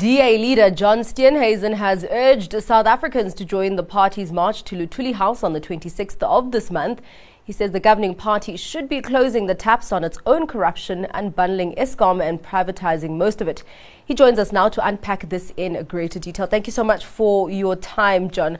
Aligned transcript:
DA 0.00 0.38
leader 0.38 0.70
John 0.70 1.00
Steenhuisen 1.00 1.74
has 1.74 2.06
urged 2.10 2.54
South 2.62 2.86
Africans 2.86 3.34
to 3.34 3.44
join 3.44 3.76
the 3.76 3.82
party's 3.82 4.32
march 4.32 4.64
to 4.64 4.74
Luthuli 4.74 5.12
House 5.12 5.44
on 5.44 5.52
the 5.52 5.60
26th 5.60 6.22
of 6.22 6.52
this 6.52 6.70
month. 6.70 7.02
He 7.44 7.52
says 7.52 7.72
the 7.72 7.80
governing 7.80 8.14
party 8.14 8.56
should 8.56 8.88
be 8.88 9.02
closing 9.02 9.46
the 9.46 9.54
taps 9.54 9.92
on 9.92 10.02
its 10.02 10.16
own 10.24 10.46
corruption, 10.46 11.04
and 11.12 11.36
bundling 11.36 11.74
Eskom 11.74 12.26
and 12.26 12.42
privatizing 12.42 13.18
most 13.18 13.42
of 13.42 13.48
it. 13.48 13.62
He 14.02 14.14
joins 14.14 14.38
us 14.38 14.52
now 14.52 14.70
to 14.70 14.86
unpack 14.86 15.28
this 15.28 15.52
in 15.58 15.84
greater 15.84 16.18
detail. 16.18 16.46
Thank 16.46 16.66
you 16.66 16.72
so 16.72 16.82
much 16.82 17.04
for 17.04 17.50
your 17.50 17.76
time, 17.76 18.30
John. 18.30 18.56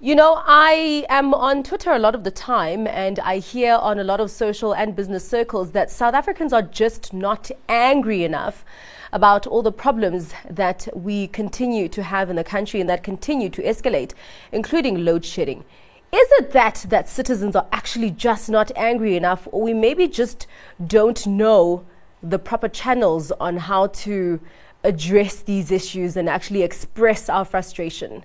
You 0.00 0.14
know, 0.14 0.40
I 0.46 1.06
am 1.08 1.34
on 1.34 1.64
Twitter 1.64 1.90
a 1.90 1.98
lot 1.98 2.14
of 2.14 2.22
the 2.22 2.30
time, 2.30 2.86
and 2.86 3.18
I 3.18 3.38
hear 3.38 3.74
on 3.74 3.98
a 3.98 4.04
lot 4.04 4.20
of 4.20 4.30
social 4.30 4.72
and 4.72 4.94
business 4.94 5.28
circles 5.28 5.72
that 5.72 5.90
South 5.90 6.14
Africans 6.14 6.52
are 6.52 6.62
just 6.62 7.12
not 7.12 7.50
angry 7.68 8.22
enough 8.22 8.64
about 9.12 9.44
all 9.44 9.60
the 9.60 9.72
problems 9.72 10.32
that 10.48 10.86
we 10.94 11.26
continue 11.26 11.88
to 11.88 12.04
have 12.04 12.30
in 12.30 12.36
the 12.36 12.44
country 12.44 12.80
and 12.80 12.88
that 12.88 13.02
continue 13.02 13.48
to 13.48 13.60
escalate, 13.60 14.12
including 14.52 15.04
load 15.04 15.24
shedding. 15.24 15.64
Is 16.12 16.28
it 16.38 16.52
that 16.52 16.86
that 16.90 17.08
citizens 17.08 17.56
are 17.56 17.66
actually 17.72 18.12
just 18.12 18.48
not 18.48 18.70
angry 18.76 19.16
enough, 19.16 19.48
or 19.50 19.62
we 19.62 19.74
maybe 19.74 20.06
just 20.06 20.46
don't 20.86 21.26
know 21.26 21.84
the 22.22 22.38
proper 22.38 22.68
channels 22.68 23.32
on 23.40 23.56
how 23.56 23.88
to 23.88 24.38
address 24.84 25.42
these 25.42 25.72
issues 25.72 26.16
and 26.16 26.28
actually 26.28 26.62
express 26.62 27.28
our 27.28 27.44
frustration? 27.44 28.22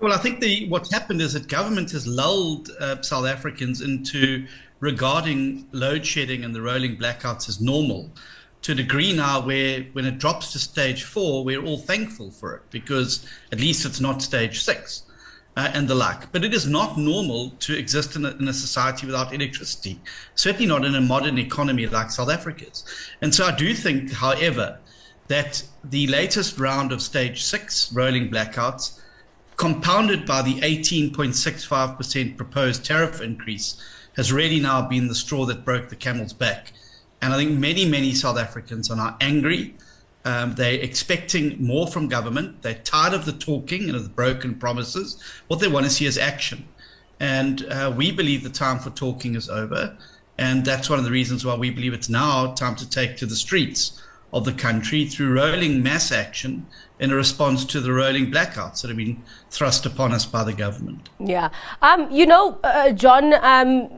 Well, 0.00 0.14
I 0.14 0.16
think 0.16 0.40
the 0.40 0.66
what's 0.68 0.90
happened 0.90 1.20
is 1.20 1.34
that 1.34 1.48
government 1.48 1.90
has 1.92 2.06
lulled 2.06 2.70
uh, 2.80 3.02
South 3.02 3.26
Africans 3.26 3.82
into 3.82 4.46
regarding 4.80 5.68
load 5.72 6.06
shedding 6.06 6.42
and 6.42 6.54
the 6.54 6.62
rolling 6.62 6.96
blackouts 6.96 7.50
as 7.50 7.60
normal 7.60 8.10
to 8.62 8.72
a 8.72 8.74
degree 8.74 9.12
now 9.12 9.44
where 9.44 9.82
when 9.92 10.06
it 10.06 10.18
drops 10.18 10.52
to 10.52 10.58
stage 10.58 11.04
four, 11.04 11.44
we're 11.44 11.62
all 11.62 11.78
thankful 11.78 12.30
for 12.30 12.54
it 12.54 12.62
because 12.70 13.26
at 13.52 13.60
least 13.60 13.84
it's 13.84 14.00
not 14.00 14.22
stage 14.22 14.62
six 14.62 15.02
uh, 15.56 15.70
and 15.74 15.86
the 15.86 15.94
like. 15.94 16.32
But 16.32 16.44
it 16.44 16.54
is 16.54 16.66
not 16.66 16.98
normal 16.98 17.50
to 17.60 17.76
exist 17.76 18.16
in 18.16 18.24
a, 18.24 18.30
in 18.30 18.48
a 18.48 18.52
society 18.52 19.06
without 19.06 19.34
electricity, 19.34 20.00
certainly 20.34 20.66
not 20.66 20.84
in 20.84 20.94
a 20.94 21.00
modern 21.00 21.38
economy 21.38 21.86
like 21.86 22.10
South 22.10 22.30
Africa's. 22.30 22.84
And 23.20 23.34
so 23.34 23.46
I 23.46 23.54
do 23.54 23.74
think, 23.74 24.12
however, 24.12 24.78
that 25.28 25.62
the 25.84 26.06
latest 26.06 26.58
round 26.58 26.90
of 26.90 27.00
stage 27.00 27.42
six 27.42 27.92
rolling 27.92 28.30
blackouts 28.30 29.00
compounded 29.60 30.24
by 30.24 30.40
the 30.40 30.54
18.65% 30.60 32.34
proposed 32.38 32.82
tariff 32.82 33.20
increase, 33.20 33.76
has 34.16 34.32
really 34.32 34.58
now 34.58 34.80
been 34.88 35.06
the 35.06 35.14
straw 35.14 35.44
that 35.44 35.66
broke 35.66 35.90
the 35.90 35.96
camel's 35.96 36.32
back. 36.32 36.72
And 37.20 37.34
I 37.34 37.36
think 37.36 37.58
many, 37.58 37.84
many 37.84 38.14
South 38.14 38.38
Africans 38.38 38.90
are 38.90 38.96
now 38.96 39.18
angry. 39.20 39.74
Um, 40.24 40.54
they're 40.54 40.80
expecting 40.80 41.62
more 41.62 41.86
from 41.86 42.08
government. 42.08 42.62
They're 42.62 42.72
tired 42.72 43.12
of 43.12 43.26
the 43.26 43.34
talking 43.34 43.82
and 43.82 43.96
of 43.96 44.02
the 44.02 44.08
broken 44.08 44.54
promises. 44.54 45.22
What 45.48 45.60
they 45.60 45.68
want 45.68 45.84
to 45.84 45.90
see 45.90 46.06
is 46.06 46.16
action. 46.16 46.66
And 47.20 47.66
uh, 47.66 47.92
we 47.94 48.12
believe 48.12 48.42
the 48.42 48.48
time 48.48 48.78
for 48.78 48.88
talking 48.88 49.34
is 49.34 49.50
over. 49.50 49.94
And 50.38 50.64
that's 50.64 50.88
one 50.88 50.98
of 50.98 51.04
the 51.04 51.10
reasons 51.10 51.44
why 51.44 51.54
we 51.54 51.68
believe 51.68 51.92
it's 51.92 52.08
now 52.08 52.54
time 52.54 52.76
to 52.76 52.88
take 52.88 53.18
to 53.18 53.26
the 53.26 53.36
streets 53.36 54.00
of 54.32 54.44
the 54.44 54.52
country 54.52 55.06
through 55.06 55.32
rolling 55.34 55.82
mass 55.82 56.12
action 56.12 56.66
in 56.98 57.10
a 57.10 57.14
response 57.14 57.64
to 57.64 57.80
the 57.80 57.92
rolling 57.92 58.30
blackouts 58.30 58.82
that 58.82 58.88
have 58.88 58.96
been 58.96 59.22
thrust 59.50 59.86
upon 59.86 60.12
us 60.12 60.26
by 60.26 60.44
the 60.44 60.52
government. 60.52 61.08
Yeah. 61.18 61.50
Um, 61.82 62.10
you 62.10 62.26
know, 62.26 62.58
uh, 62.62 62.92
John, 62.92 63.34
um, 63.34 63.90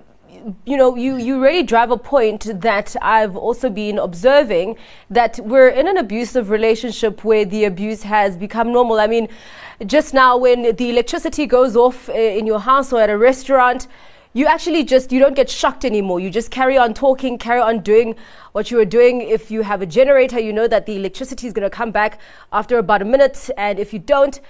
you 0.65 0.77
know, 0.77 0.97
you, 0.97 1.17
you 1.17 1.43
really 1.43 1.63
drive 1.63 1.91
a 1.91 1.97
point 1.97 2.49
that 2.61 2.97
I've 3.03 3.37
also 3.37 3.69
been 3.69 3.99
observing 3.99 4.77
that 5.11 5.39
we're 5.41 5.69
in 5.69 5.89
an 5.89 5.99
abusive 5.99 6.49
relationship 6.51 7.25
where 7.25 7.45
the 7.45 7.65
abuse 7.65 8.03
has 8.05 8.37
become 8.37 8.73
normal. 8.73 8.99
I 9.01 9.07
mean, 9.07 9.29
just 9.87 10.15
now 10.15 10.37
when 10.37 10.75
the 10.77 10.91
electricity 10.91 11.47
goes 11.47 11.77
off 11.77 12.09
uh, 12.09 12.13
in 12.13 12.47
your 12.47 12.61
house 12.61 12.93
or 12.93 13.01
at 13.01 13.11
a 13.11 13.19
restaurant, 13.19 13.87
you 14.35 14.47
actually 14.47 14.85
just 14.85 15.13
you 15.13 15.21
don't 15.21 15.35
get 15.35 15.51
shocked 15.51 15.85
anymore. 15.85 16.21
You 16.21 16.31
just 16.31 16.51
carry 16.51 16.79
on 16.79 16.95
talking 16.95 17.39
carry 17.39 17.61
on 17.61 17.81
doing 17.81 18.17
what 18.53 18.71
you 18.71 18.77
were 18.77 18.85
doing. 18.85 19.21
If 19.21 19.51
you 19.51 19.63
have 19.63 19.83
a 19.83 19.87
generator 19.87 20.39
you 20.39 20.53
know 20.53 20.69
that 20.69 20.87
the 20.87 20.97
electricity 20.97 21.47
is 21.47 21.53
going 21.53 21.69
to 21.69 21.71
come 21.71 21.91
back 21.91 22.21
after 22.53 22.79
about 22.79 23.03
a 23.03 23.05
minute. 23.05 23.51
And 23.57 23.79
if 23.79 23.93
you 23.93 23.99
don't 23.99 24.41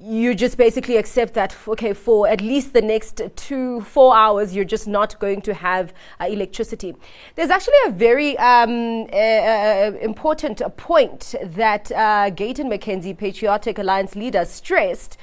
you 0.00 0.34
just 0.34 0.56
basically 0.56 0.96
accept 0.96 1.34
that 1.34 1.54
okay 1.68 1.92
for 1.92 2.26
at 2.26 2.40
least 2.40 2.72
the 2.72 2.82
next 2.82 3.20
two 3.36 3.80
four 3.82 4.16
hours 4.16 4.54
you're 4.54 4.64
just 4.64 4.88
not 4.88 5.18
going 5.20 5.40
to 5.40 5.54
have 5.54 5.92
uh, 6.20 6.24
electricity 6.24 6.94
there's 7.36 7.50
actually 7.50 7.74
a 7.86 7.90
very 7.90 8.36
um, 8.38 9.06
uh, 9.12 9.92
important 10.00 10.60
point 10.76 11.34
that 11.42 11.92
uh, 11.92 12.30
Gayton 12.30 12.68
McKenzie 12.68 13.16
patriotic 13.16 13.78
alliance 13.78 14.16
leader 14.16 14.44
stressed 14.44 15.18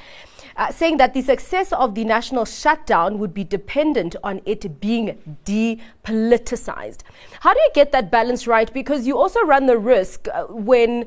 uh, 0.60 0.70
saying 0.72 0.98
that 0.98 1.14
the 1.14 1.22
success 1.22 1.72
of 1.72 1.96
the 1.96 2.04
national 2.04 2.44
shutdown 2.44 3.18
would 3.18 3.34
be 3.34 3.46
dependent 3.46 4.16
on 4.26 4.42
it 4.46 4.82
being 4.82 5.18
depoliticized. 5.46 7.00
How 7.40 7.54
do 7.54 7.60
you 7.60 7.70
get 7.74 7.94
that 7.94 8.12
balance 8.12 8.46
right? 8.46 8.72
Because 8.74 9.08
you 9.08 9.18
also 9.18 9.40
run 9.42 9.68
the 9.68 9.78
risk 9.78 10.28
uh, 10.28 10.44
when 10.48 11.06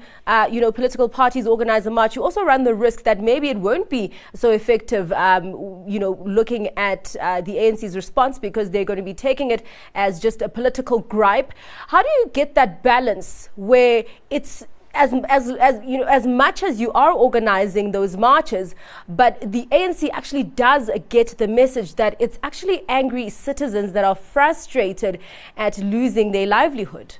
you 0.51 0.61
know 0.61 0.73
political 0.73 1.07
parties 1.07 1.47
organize 1.47 1.85
a 1.87 1.91
march. 1.91 2.17
You 2.17 2.23
also 2.25 2.43
run 2.43 2.65
the 2.65 2.75
risk 2.75 3.03
that 3.03 3.21
maybe 3.21 3.52
it 3.53 3.59
won't 3.59 3.89
be 3.89 4.11
so 4.35 4.51
effective. 4.51 5.13
Um, 5.13 5.45
you 5.87 5.99
know, 5.99 6.13
looking 6.25 6.65
at 6.77 7.15
uh, 7.21 7.41
the 7.43 7.55
ANC's 7.65 7.95
response 7.95 8.39
because 8.39 8.71
they're 8.71 8.85
going 8.93 9.03
to 9.05 9.11
be 9.15 9.15
taking 9.15 9.51
it 9.51 9.65
as 9.95 10.21
just 10.21 10.43
a 10.43 10.49
political 10.49 10.99
gripe. 11.01 11.53
How 11.89 12.03
do 12.03 12.09
you 12.09 12.31
get 12.33 12.55
that 12.55 12.83
balance 12.83 13.51
where 13.55 14.05
it's 14.31 14.67
as, 14.95 15.15
as, 15.29 15.51
as, 15.53 15.81
you 15.85 15.99
know, 15.99 16.05
as 16.05 16.27
much 16.27 16.63
as 16.63 16.81
you 16.81 16.93
are 16.93 17.13
organizing 17.13 17.93
those 17.93 18.17
marches, 18.17 18.75
but 19.09 19.41
the 19.41 19.67
ANC 19.71 20.09
actually 20.13 20.43
does 20.43 20.91
get 21.09 21.39
the 21.39 21.49
message 21.49 21.95
that 21.95 22.17
it's 22.19 22.39
actually 22.43 22.83
angry 22.89 23.31
citizens 23.31 23.93
that 23.93 24.05
are 24.05 24.15
frustrated 24.15 25.19
at 25.57 25.79
losing 25.79 26.33
their 26.33 26.47
livelihood. 26.47 27.17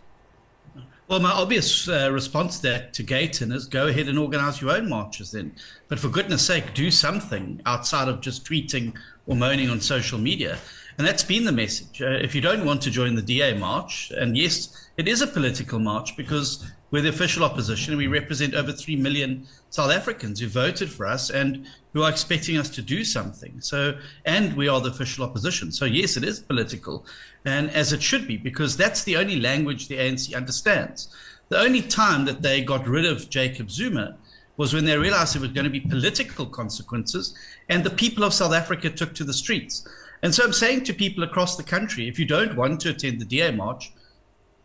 Well, 1.13 1.21
my 1.21 1.31
obvious 1.31 1.91
uh, 1.91 2.11
response 2.11 2.59
there 2.59 2.89
to 2.95 3.03
Gayton 3.03 3.53
is 3.53 3.67
go 3.67 3.89
ahead 3.89 4.09
and 4.09 4.19
organize 4.19 4.63
your 4.63 4.71
own 4.71 4.89
marches 4.89 5.33
then. 5.33 5.55
But 5.89 5.99
for 5.99 6.09
goodness 6.09 6.41
sake, 6.41 6.73
do 6.73 6.91
something 6.91 7.61
outside 7.67 8.09
of 8.09 8.23
just 8.23 8.47
tweeting 8.47 8.97
or 9.27 9.37
moaning 9.37 9.71
on 9.71 9.81
social 9.81 10.19
media. 10.19 10.59
And 10.99 11.07
that's 11.07 11.23
been 11.23 11.45
the 11.45 11.53
message. 11.53 12.03
Uh, 12.03 12.11
if 12.11 12.35
you 12.35 12.41
don't 12.41 12.65
want 12.65 12.83
to 12.83 12.91
join 12.91 13.15
the 13.15 13.23
DA 13.23 13.55
march, 13.55 14.13
and 14.17 14.37
yes, 14.37 14.91
it 14.97 15.09
is 15.09 15.23
a 15.23 15.27
political 15.27 15.79
march 15.79 16.17
because 16.17 16.71
we're 16.91 17.03
the 17.03 17.09
official 17.09 17.45
opposition 17.45 17.95
and 17.95 17.99
we 17.99 18.07
represent 18.07 18.55
over 18.55 18.71
3 18.71 18.97
million 18.97 19.47
South 19.71 19.91
Africans 19.91 20.39
who 20.39 20.49
voted 20.49 20.91
for 20.93 21.07
us 21.07 21.31
and 21.31 21.67
who 21.95 22.03
are 22.03 22.11
expecting 22.11 22.59
us 22.59 22.69
to 22.69 22.83
do 22.83 23.05
something. 23.05 23.59
So, 23.61 23.99
and 24.27 24.55
we 24.55 24.69
are 24.69 24.81
the 24.81 24.91
official 24.91 25.25
opposition. 25.25 25.73
So, 25.73 25.87
yes, 25.87 26.19
it 26.19 26.25
is 26.25 26.41
political, 26.41 27.07
and 27.47 27.71
as 27.71 27.95
it 27.95 28.03
should 28.03 28.29
be, 28.29 28.37
because 28.37 28.77
that's 28.77 29.05
the 29.05 29.17
only 29.17 29.41
language 29.41 29.89
the 29.89 29.97
ANC 29.97 30.37
understands. 30.37 31.09
The 31.49 31.59
only 31.59 31.83
time 31.83 32.27
that 32.27 32.43
they 32.43 32.63
got 32.63 32.87
rid 32.87 33.07
of 33.07 33.31
Jacob 33.31 33.71
Zuma 33.71 34.17
was 34.57 34.75
when 34.75 34.85
they 34.85 34.97
realized 34.97 35.35
there 35.35 35.43
was 35.43 35.53
going 35.53 35.65
to 35.65 35.71
be 35.71 35.81
political 35.81 36.47
consequences, 36.47 37.35
and 37.69 37.83
the 37.83 37.91
people 37.91 38.25
of 38.25 38.35
South 38.35 38.53
Africa 38.53 38.91
took 38.91 39.15
to 39.15 39.25
the 39.25 39.33
streets. 39.33 39.87
And 40.23 40.35
so 40.35 40.45
I'm 40.45 40.53
saying 40.53 40.85
to 40.85 40.95
people 40.95 41.25
across 41.25 41.57
the 41.57 41.63
country 41.63 42.09
if 42.09 42.19
you 42.19 42.27
don't 42.27 42.57
want 42.57 42.81
to 42.83 42.91
attend 42.91 43.21
the 43.21 43.25
DA 43.25 43.51
march, 43.51 43.93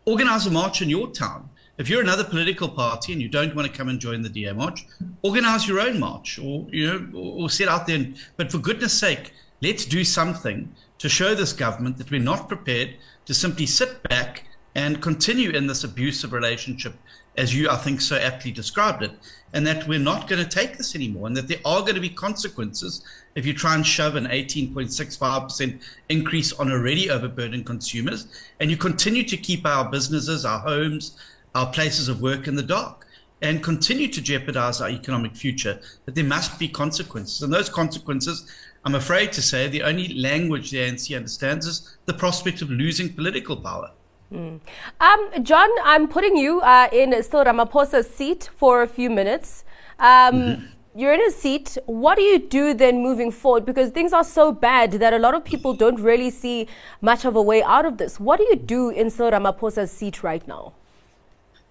organize 0.04 0.46
a 0.46 0.50
march 0.50 0.82
in 0.82 0.88
your 0.88 1.08
town. 1.08 1.50
If 1.78 1.88
you're 1.88 2.00
another 2.00 2.24
political 2.24 2.68
party 2.68 3.12
and 3.12 3.22
you 3.22 3.28
don't 3.28 3.54
want 3.54 3.70
to 3.70 3.76
come 3.76 3.88
and 3.88 4.00
join 4.00 4.22
the 4.22 4.28
DA 4.28 4.52
march, 4.52 4.86
organize 5.22 5.68
your 5.68 5.80
own 5.80 5.98
march 6.00 6.38
or 6.38 6.66
you 6.70 6.86
know 6.86 7.18
or, 7.18 7.44
or 7.44 7.50
sit 7.50 7.68
out 7.68 7.86
there. 7.86 7.96
And, 7.96 8.16
but 8.36 8.50
for 8.50 8.58
goodness 8.58 8.98
sake, 8.98 9.32
let's 9.62 9.84
do 9.84 10.04
something 10.04 10.74
to 10.98 11.08
show 11.08 11.34
this 11.34 11.52
government 11.52 11.96
that 11.98 12.10
we're 12.10 12.20
not 12.20 12.48
prepared 12.48 12.96
to 13.26 13.34
simply 13.34 13.66
sit 13.66 14.02
back 14.08 14.44
and 14.74 15.02
continue 15.02 15.50
in 15.50 15.66
this 15.66 15.84
abusive 15.84 16.32
relationship, 16.32 16.94
as 17.38 17.54
you, 17.54 17.70
I 17.70 17.76
think, 17.76 18.00
so 18.00 18.16
aptly 18.16 18.50
described 18.50 19.02
it, 19.02 19.12
and 19.54 19.66
that 19.66 19.88
we're 19.88 19.98
not 19.98 20.28
going 20.28 20.42
to 20.42 20.48
take 20.48 20.76
this 20.76 20.94
anymore, 20.94 21.26
and 21.28 21.36
that 21.36 21.48
there 21.48 21.60
are 21.64 21.80
going 21.80 21.94
to 21.94 22.00
be 22.00 22.10
consequences 22.10 23.02
if 23.34 23.46
you 23.46 23.54
try 23.54 23.74
and 23.74 23.86
shove 23.86 24.16
an 24.16 24.26
18.65% 24.26 25.80
increase 26.08 26.52
on 26.54 26.70
already 26.70 27.08
overburdened 27.08 27.64
consumers, 27.64 28.26
and 28.60 28.70
you 28.70 28.76
continue 28.76 29.22
to 29.22 29.36
keep 29.36 29.64
our 29.64 29.88
businesses, 29.90 30.44
our 30.44 30.58
homes, 30.58 31.16
our 31.54 31.72
places 31.72 32.08
of 32.08 32.20
work 32.20 32.46
in 32.46 32.56
the 32.56 32.62
dark 32.62 33.06
and 33.40 33.62
continue 33.62 34.08
to 34.08 34.20
jeopardize 34.20 34.80
our 34.80 34.90
economic 34.90 35.36
future, 35.36 35.80
that 36.04 36.14
there 36.14 36.24
must 36.24 36.58
be 36.58 36.68
consequences. 36.68 37.42
And 37.42 37.52
those 37.52 37.68
consequences, 37.68 38.46
I'm 38.84 38.96
afraid 38.96 39.32
to 39.32 39.42
say, 39.42 39.68
the 39.68 39.82
only 39.82 40.08
language 40.14 40.70
the 40.70 40.78
ANC 40.78 41.16
understands 41.16 41.66
is 41.66 41.96
the 42.06 42.14
prospect 42.14 42.62
of 42.62 42.70
losing 42.70 43.12
political 43.12 43.56
power. 43.56 43.92
Mm. 44.32 44.60
Um, 45.00 45.44
John, 45.44 45.70
I'm 45.84 46.08
putting 46.08 46.36
you 46.36 46.60
uh, 46.60 46.88
in 46.92 47.22
Cyril 47.22 47.44
Ramaphosa's 47.46 48.08
seat 48.08 48.50
for 48.56 48.82
a 48.82 48.86
few 48.86 49.08
minutes. 49.10 49.64
Um, 49.98 50.06
mm-hmm. 50.06 50.66
You're 50.94 51.14
in 51.14 51.20
a 51.20 51.30
seat. 51.30 51.78
What 51.86 52.16
do 52.16 52.22
you 52.22 52.38
do 52.38 52.74
then 52.74 53.02
moving 53.02 53.30
forward? 53.30 53.64
Because 53.64 53.90
things 53.90 54.12
are 54.12 54.24
so 54.24 54.50
bad 54.52 54.92
that 54.92 55.12
a 55.12 55.18
lot 55.18 55.34
of 55.34 55.44
people 55.44 55.72
don't 55.72 56.00
really 56.00 56.30
see 56.30 56.66
much 57.00 57.24
of 57.24 57.36
a 57.36 57.42
way 57.42 57.62
out 57.62 57.86
of 57.86 57.98
this. 57.98 58.18
What 58.18 58.38
do 58.38 58.44
you 58.50 58.56
do 58.56 58.90
in 58.90 59.08
Cyril 59.08 59.30
Ramaphosa's 59.30 59.92
seat 59.92 60.22
right 60.22 60.46
now? 60.48 60.72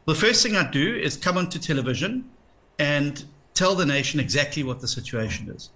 The 0.06 0.16
first 0.16 0.42
thing 0.42 0.56
I 0.56 0.72
do 0.72 0.96
is 0.96 1.18
come 1.18 1.38
onto 1.38 1.60
television 1.60 2.30
and 2.80 3.26
tell 3.54 3.76
the 3.76 3.86
nation 3.86 4.20
exactly 4.22 4.64
what 4.64 4.80
the 4.80 4.88
situation 4.88 5.50
is. 5.50 5.72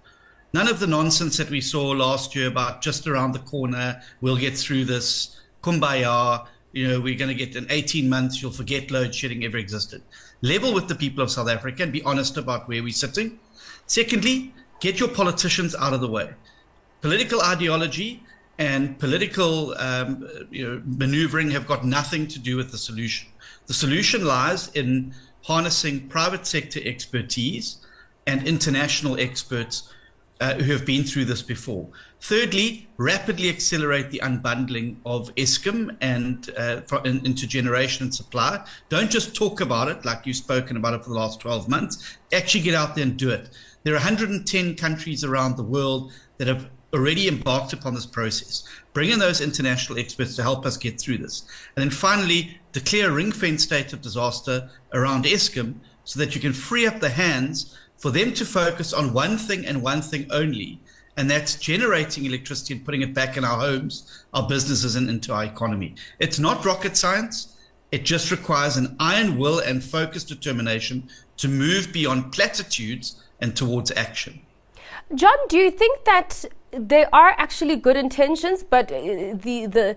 None 0.54 0.68
of 0.68 0.80
the 0.80 0.86
nonsense 0.86 1.36
that 1.36 1.50
we 1.50 1.60
saw 1.60 1.88
last 1.90 2.34
year 2.34 2.48
about 2.48 2.80
just 2.80 3.06
around 3.06 3.32
the 3.32 3.40
corner, 3.40 4.00
we'll 4.20 4.36
get 4.36 4.56
through 4.56 4.86
this, 4.86 5.40
kumbaya, 5.62 6.46
you 6.72 6.88
know, 6.88 7.00
we're 7.00 7.18
going 7.18 7.28
to 7.28 7.34
get 7.34 7.54
in 7.54 7.66
18 7.70 8.08
months, 8.08 8.40
you'll 8.40 8.50
forget 8.50 8.90
load 8.90 9.14
shedding 9.14 9.44
ever 9.44 9.58
existed. 9.58 10.02
Level 10.40 10.72
with 10.72 10.88
the 10.88 10.94
people 10.94 11.22
of 11.22 11.30
South 11.30 11.48
Africa 11.48 11.82
and 11.82 11.92
be 11.92 12.02
honest 12.02 12.36
about 12.36 12.68
where 12.68 12.82
we're 12.82 12.92
sitting. 12.92 13.38
Secondly, 13.86 14.52
get 14.80 14.98
your 14.98 15.08
politicians 15.08 15.74
out 15.74 15.92
of 15.92 16.00
the 16.00 16.08
way. 16.08 16.30
Political 17.00 17.42
ideology 17.42 18.22
and 18.58 18.98
political 18.98 19.74
um, 19.78 20.28
you 20.50 20.64
know, 20.64 20.82
maneuvering 20.84 21.50
have 21.50 21.66
got 21.66 21.84
nothing 21.84 22.26
to 22.28 22.38
do 22.38 22.56
with 22.56 22.70
the 22.70 22.78
solution. 22.78 23.28
The 23.66 23.74
solution 23.74 24.24
lies 24.24 24.68
in 24.68 25.14
harnessing 25.42 26.08
private 26.08 26.46
sector 26.46 26.80
expertise 26.84 27.78
and 28.26 28.46
international 28.46 29.18
experts 29.18 29.92
uh, 30.40 30.54
who 30.54 30.72
have 30.72 30.84
been 30.84 31.04
through 31.04 31.24
this 31.24 31.42
before. 31.42 31.88
Thirdly, 32.20 32.88
rapidly 32.96 33.48
accelerate 33.48 34.10
the 34.10 34.20
unbundling 34.24 34.96
of 35.04 35.34
Eskom 35.34 35.96
and 36.00 36.50
uh, 36.56 36.80
in, 37.04 37.24
into 37.26 37.46
generation 37.46 38.04
and 38.04 38.14
supply. 38.14 38.64
Don't 38.88 39.10
just 39.10 39.34
talk 39.34 39.60
about 39.60 39.88
it 39.88 40.04
like 40.04 40.26
you've 40.26 40.36
spoken 40.36 40.76
about 40.76 40.94
it 40.94 41.02
for 41.02 41.10
the 41.10 41.16
last 41.16 41.40
12 41.40 41.68
months. 41.68 42.16
Actually 42.32 42.62
get 42.62 42.74
out 42.74 42.94
there 42.94 43.04
and 43.04 43.16
do 43.16 43.30
it. 43.30 43.50
There 43.82 43.94
are 43.94 43.96
110 43.96 44.76
countries 44.76 45.24
around 45.24 45.56
the 45.56 45.62
world 45.62 46.12
that 46.38 46.46
have 46.48 46.68
already 46.94 47.26
embarked 47.26 47.72
upon 47.72 47.94
this 47.94 48.06
process. 48.06 48.64
Bring 48.92 49.10
in 49.10 49.18
those 49.18 49.40
international 49.40 49.98
experts 49.98 50.36
to 50.36 50.42
help 50.42 50.66
us 50.66 50.76
get 50.76 51.00
through 51.00 51.18
this. 51.18 51.42
And 51.76 51.82
then 51.82 51.90
finally, 51.90 52.60
declare 52.72 53.08
a 53.08 53.12
ring 53.12 53.32
fence 53.32 53.62
state 53.62 53.92
of 53.92 54.02
disaster 54.02 54.70
around 54.92 55.24
Eskom 55.24 55.74
so 56.04 56.18
that 56.18 56.34
you 56.34 56.40
can 56.40 56.52
free 56.52 56.86
up 56.86 57.00
the 57.00 57.08
hands 57.08 57.76
for 58.02 58.10
them 58.10 58.34
to 58.34 58.44
focus 58.44 58.92
on 58.92 59.12
one 59.12 59.38
thing 59.38 59.64
and 59.64 59.80
one 59.80 60.02
thing 60.02 60.26
only, 60.32 60.80
and 61.16 61.30
that's 61.30 61.54
generating 61.54 62.26
electricity 62.26 62.74
and 62.74 62.84
putting 62.84 63.02
it 63.02 63.14
back 63.14 63.36
in 63.36 63.44
our 63.44 63.60
homes, 63.60 64.24
our 64.34 64.48
businesses, 64.48 64.96
and 64.96 65.08
into 65.08 65.32
our 65.32 65.44
economy. 65.44 65.94
It's 66.18 66.40
not 66.40 66.64
rocket 66.64 66.96
science. 66.96 67.56
It 67.92 68.04
just 68.04 68.32
requires 68.32 68.76
an 68.76 68.96
iron 68.98 69.38
will 69.38 69.60
and 69.60 69.84
focused 69.84 70.26
determination 70.26 71.08
to 71.36 71.46
move 71.46 71.92
beyond 71.92 72.32
platitudes 72.32 73.22
and 73.40 73.54
towards 73.54 73.92
action. 73.92 74.40
John, 75.14 75.36
do 75.48 75.56
you 75.56 75.70
think 75.70 76.04
that 76.04 76.44
there 76.72 77.08
are 77.14 77.36
actually 77.38 77.76
good 77.76 77.96
intentions, 77.96 78.64
but 78.64 78.90
uh, 78.90 78.98
the 79.46 79.66
the 79.70 79.96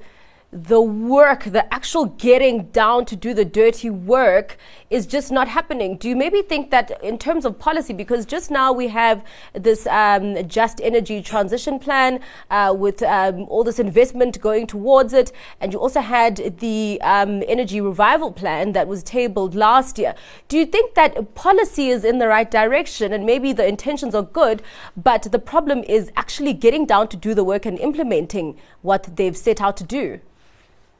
the 0.55 0.79
work, 0.79 1.43
the 1.43 1.73
actual 1.73 2.05
getting 2.05 2.67
down 2.67 3.03
to 3.03 3.15
do 3.17 3.33
the 3.33 3.43
dirty 3.43 3.89
work 3.89 4.55
is 4.89 5.05
just 5.05 5.29
not 5.29 5.49
happening. 5.49 5.97
Do 5.97 6.07
you 6.07 6.15
maybe 6.15 6.41
think 6.41 6.71
that 6.71 7.03
in 7.03 7.17
terms 7.17 7.43
of 7.43 7.59
policy, 7.59 7.91
because 7.91 8.25
just 8.25 8.49
now 8.49 8.71
we 8.71 8.87
have 8.87 9.21
this 9.51 9.85
um, 9.87 10.47
just 10.47 10.79
energy 10.79 11.21
transition 11.21 11.77
plan 11.77 12.21
uh, 12.49 12.73
with 12.77 13.03
um, 13.03 13.41
all 13.49 13.65
this 13.65 13.79
investment 13.79 14.39
going 14.39 14.65
towards 14.65 15.11
it, 15.11 15.33
and 15.59 15.73
you 15.73 15.79
also 15.79 15.99
had 15.99 16.57
the 16.59 17.01
um, 17.01 17.43
energy 17.47 17.81
revival 17.81 18.31
plan 18.31 18.71
that 18.71 18.87
was 18.87 19.03
tabled 19.03 19.55
last 19.55 19.97
year. 19.97 20.15
Do 20.47 20.57
you 20.57 20.65
think 20.65 20.95
that 20.95 21.35
policy 21.35 21.89
is 21.89 22.05
in 22.05 22.19
the 22.19 22.29
right 22.29 22.49
direction 22.49 23.11
and 23.11 23.25
maybe 23.25 23.51
the 23.51 23.67
intentions 23.67 24.15
are 24.15 24.23
good, 24.23 24.61
but 24.95 25.23
the 25.23 25.39
problem 25.39 25.83
is 25.83 26.13
actually 26.15 26.53
getting 26.53 26.85
down 26.85 27.09
to 27.09 27.17
do 27.17 27.33
the 27.33 27.43
work 27.43 27.65
and 27.65 27.77
implementing 27.77 28.57
what 28.83 29.17
they've 29.17 29.35
set 29.35 29.59
out 29.59 29.75
to 29.77 29.83
do? 29.83 30.21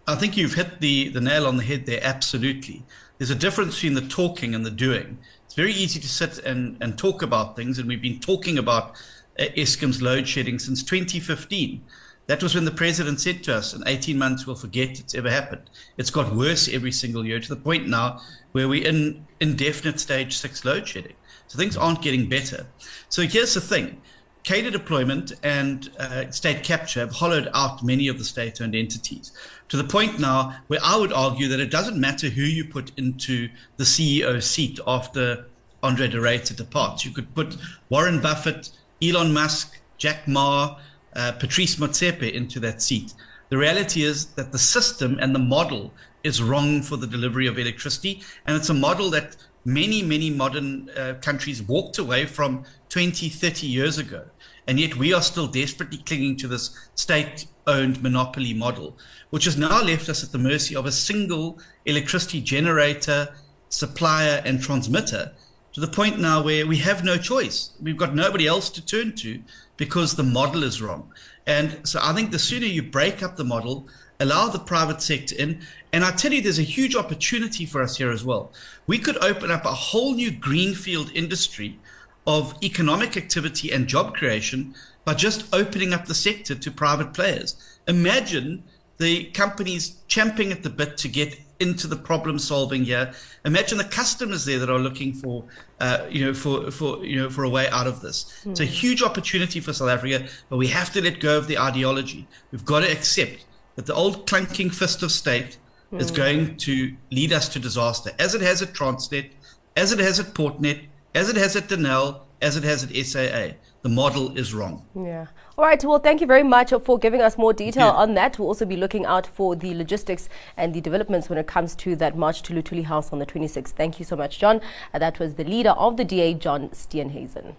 I 0.07 0.16
think 0.16 0.38
you've 0.38 0.54
hit 0.54 0.81
the, 0.81 1.10
the 1.10 1.22
nail 1.22 1.48
on 1.48 1.57
the 1.57 1.63
head 1.63 1.88
there, 1.88 2.00
absolutely. 2.04 2.84
There's 3.18 3.31
a 3.31 3.36
difference 3.36 3.75
between 3.75 3.96
the 3.96 4.07
talking 4.07 4.54
and 4.54 4.63
the 4.63 4.72
doing. 4.72 5.18
It's 5.46 5.56
very 5.56 5.74
easy 5.74 6.00
to 6.00 6.07
sit 6.07 6.38
and, 6.40 6.78
and 6.80 6.96
talk 6.98 7.24
about 7.24 7.56
things, 7.56 7.80
and 7.80 7.88
we've 7.88 8.02
been 8.02 8.19
talking 8.19 8.60
about 8.60 8.92
uh, 9.40 9.46
Eskom's 9.57 10.04
load 10.04 10.28
shedding 10.28 10.60
since 10.60 10.84
2015. 10.84 11.84
That 12.28 12.44
was 12.44 12.54
when 12.54 12.66
the 12.66 12.72
president 12.72 13.19
said 13.19 13.44
to 13.44 13.56
us, 13.56 13.74
in 13.74 13.88
18 13.88 14.18
months, 14.18 14.46
we'll 14.46 14.56
forget 14.56 15.00
it's 15.00 15.16
ever 15.16 15.30
happened. 15.30 15.69
It's 15.98 16.12
got 16.12 16.36
worse 16.36 16.68
every 16.68 16.92
single 16.92 17.25
year 17.25 17.40
to 17.40 17.50
the 17.50 17.56
point 17.56 17.88
now 17.88 18.22
where 18.52 18.68
we're 18.68 18.88
in 18.88 19.25
indefinite 19.40 20.00
stage 20.00 20.38
six 20.38 20.66
load 20.66 20.88
shedding. 20.88 21.16
So 21.48 21.57
things 21.57 21.78
aren't 21.78 22.02
getting 22.02 22.30
better. 22.30 22.66
So 23.10 23.24
here's 23.24 23.54
the 23.54 23.62
thing 23.62 24.02
cadre 24.45 24.69
deployment 24.69 25.33
and 25.44 25.89
uh, 26.00 26.30
state 26.30 26.63
capture 26.63 27.00
have 27.00 27.12
hollowed 27.12 27.50
out 27.56 27.83
many 27.83 28.07
of 28.07 28.19
the 28.19 28.24
state 28.24 28.62
owned 28.62 28.75
entities 28.75 29.31
to 29.69 29.75
the 29.75 29.83
point 29.83 30.19
now 30.19 30.56
where 30.68 30.80
I 30.83 30.95
would 30.95 31.12
argue 31.12 31.47
that 31.47 31.59
it 31.59 31.71
doesn't 31.71 32.00
matter 32.00 32.30
who 32.30 32.44
you 32.44 32.63
put 32.63 32.92
into 32.95 33.50
the 33.77 33.83
CEO 33.83 34.42
seat 34.42 34.80
after 34.86 35.47
Andre 35.81 36.07
de 36.07 36.18
Ruyter 36.18 36.56
departs. 36.56 37.03
You 37.03 37.12
could 37.12 37.33
put 37.33 37.57
Warren 37.89 38.21
Buffett, 38.21 38.69
Elon 39.01 39.33
Musk, 39.33 39.80
Jack 39.97 40.27
Ma, 40.27 40.77
uh, 41.15 41.31
Patrice 41.33 41.77
Motsepe 41.77 42.31
into 42.31 42.59
that 42.59 42.83
seat. 42.83 43.15
The 43.50 43.57
reality 43.57 44.03
is 44.03 44.27
that 44.38 44.51
the 44.51 44.59
system 44.59 45.18
and 45.19 45.33
the 45.33 45.39
model 45.39 45.92
is 46.24 46.42
wrong 46.42 46.81
for 46.81 46.97
the 46.97 47.07
delivery 47.07 47.47
of 47.47 47.57
electricity, 47.57 48.21
and 48.45 48.56
it's 48.56 48.69
a 48.69 48.74
model 48.74 49.09
that 49.12 49.36
many, 49.65 50.01
many 50.01 50.29
modern 50.29 50.89
uh, 50.91 51.15
countries 51.21 51.62
walked 51.62 51.97
away 51.97 52.25
from 52.25 52.63
20, 52.89 53.27
30 53.29 53.67
years 53.67 53.97
ago. 53.97 54.23
And 54.67 54.79
yet 54.79 54.95
we 54.95 55.13
are 55.13 55.21
still 55.21 55.47
desperately 55.47 55.97
clinging 55.97 56.38
to 56.38 56.47
this 56.47 56.89
state 56.95 57.47
owned 57.67 58.01
monopoly 58.01 58.53
model, 58.53 58.97
which 59.31 59.45
has 59.45 59.57
now 59.57 59.81
left 59.81 60.07
us 60.07 60.23
at 60.23 60.31
the 60.31 60.38
mercy 60.38 60.75
of 60.75 60.85
a 60.85 60.91
single 60.91 61.59
electricity 61.85 62.41
generator, 62.41 63.35
supplier, 63.69 64.41
and 64.45 64.62
transmitter 64.62 65.33
to 65.73 65.81
the 65.81 65.88
point 65.88 66.19
now 66.19 66.41
where 66.41 66.65
we 66.65 66.77
have 66.77 67.03
no 67.03 67.18
choice. 67.18 67.71
We've 67.81 67.97
got 67.97 68.15
nobody 68.15 68.47
else 68.47 68.69
to 68.69 68.85
turn 68.85 69.13
to 69.18 69.41
because 69.75 70.15
the 70.15 70.23
model 70.23 70.63
is 70.63 70.81
wrong. 70.81 71.11
And 71.47 71.79
so 71.83 72.00
I 72.01 72.13
think 72.13 72.31
the 72.31 72.39
sooner 72.39 72.65
you 72.65 72.81
break 72.81 73.21
up 73.21 73.35
the 73.35 73.44
model, 73.44 73.89
allow 74.19 74.47
the 74.47 74.59
private 74.59 75.01
sector 75.01 75.35
in, 75.35 75.62
and 75.91 76.03
I 76.03 76.12
tell 76.12 76.33
you, 76.33 76.41
there's 76.41 76.59
a 76.59 76.63
huge 76.63 76.95
opportunity 76.95 77.65
for 77.65 77.81
us 77.81 77.97
here 77.97 78.12
as 78.12 78.23
well. 78.23 78.51
We 78.88 79.00
could 79.00 79.17
open 79.23 79.51
up 79.51 79.65
a 79.65 79.71
whole 79.71 80.13
new 80.13 80.31
greenfield 80.31 81.12
industry 81.13 81.79
of 82.27 82.56
economic 82.63 83.15
activity 83.17 83.71
and 83.71 83.88
job 83.88 84.15
creation 84.15 84.75
by 85.06 85.13
just 85.13 85.45
opening 85.53 85.94
up 85.94 86.06
the 86.06 86.15
sector 86.15 86.56
to 86.56 86.71
private 86.71 87.13
players. 87.13 87.77
Imagine 87.88 88.63
the 88.97 89.25
companies 89.25 89.97
champing 90.07 90.51
at 90.51 90.63
the 90.63 90.69
bit 90.69 90.97
to 90.97 91.07
get 91.07 91.40
into 91.59 91.87
the 91.87 91.95
problem 91.95 92.37
solving 92.40 92.83
here. 92.83 93.13
Imagine 93.45 93.78
the 93.78 93.83
customers 93.85 94.45
there 94.45 94.59
that 94.59 94.69
are 94.69 94.80
looking 94.80 95.13
for, 95.13 95.44
uh, 95.80 96.06
you 96.09 96.25
know, 96.25 96.33
for 96.33 96.71
for 96.71 97.06
you 97.06 97.18
know 97.18 97.30
for 97.30 97.44
a 97.44 97.49
way 97.49 97.69
out 97.69 97.87
of 97.87 98.01
this. 98.01 98.42
Mm. 98.44 98.51
It's 98.51 98.59
a 98.59 98.66
huge 98.66 99.01
opportunity 99.01 99.59
for 99.59 99.73
South 99.73 99.90
Africa, 99.90 100.28
but 100.49 100.57
we 100.57 100.68
have 100.68 100.92
to 100.94 101.01
let 101.01 101.19
go 101.19 101.37
of 101.37 101.47
the 101.47 101.57
ideology. 101.57 102.28
We've 102.51 102.66
got 102.66 102.81
to 102.81 102.92
accept 102.92 103.45
that 103.75 103.85
the 103.85 103.94
old 103.94 104.27
clunking 104.27 104.73
fist 104.73 105.03
of 105.03 105.11
state 105.11 105.57
mm. 105.91 105.99
is 105.99 106.09
hmm. 106.09 106.15
going 106.15 106.57
to 106.57 106.95
lead 107.11 107.33
us 107.33 107.49
to 107.49 107.59
disaster, 107.59 108.11
as 108.19 108.35
it 108.35 108.41
has 108.41 108.61
at 108.61 108.73
Transnet, 108.73 109.31
as 109.75 109.91
it 109.91 109.99
has 109.99 110.19
at 110.19 110.27
Portnet, 110.33 110.85
as 111.13 111.29
it 111.29 111.35
has 111.35 111.55
at 111.55 111.67
Denel, 111.67 112.21
as 112.41 112.57
it 112.57 112.63
has 112.63 112.83
at 112.83 112.95
SAA. 112.95 113.55
The 113.81 113.89
model 113.89 114.35
is 114.35 114.53
wrong. 114.53 114.83
Yeah. 114.95 115.27
All 115.57 115.65
right. 115.65 115.83
Well, 115.83 115.99
thank 115.99 116.19
you 116.19 116.25
very 116.25 116.41
much 116.41 116.73
for 116.83 116.97
giving 116.97 117.21
us 117.21 117.37
more 117.37 117.53
detail 117.53 117.89
on 117.89 118.15
that. 118.15 118.39
We'll 118.39 118.47
also 118.47 118.65
be 118.65 118.75
looking 118.75 119.05
out 119.05 119.27
for 119.27 119.55
the 119.55 119.75
logistics 119.75 120.27
and 120.57 120.73
the 120.73 120.81
developments 120.81 121.29
when 121.29 121.37
it 121.37 121.45
comes 121.45 121.75
to 121.75 121.95
that 121.97 122.17
march 122.17 122.41
to 122.44 122.53
Luthuli 122.53 122.85
House 122.85 123.13
on 123.13 123.19
the 123.19 123.27
26th. 123.27 123.69
Thank 123.69 123.99
you 123.99 124.05
so 124.05 124.15
much, 124.15 124.39
John. 124.39 124.59
Uh, 124.91 124.99
that 124.99 125.19
was 125.19 125.35
the 125.35 125.44
leader 125.44 125.71
of 125.71 125.97
the 125.97 126.03
DA, 126.03 126.33
John 126.33 126.69
Steenhuisen. 126.69 127.53